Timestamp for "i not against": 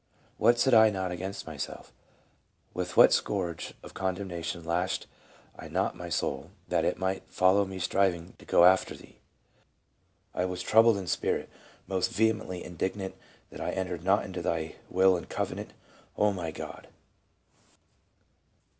0.73-1.45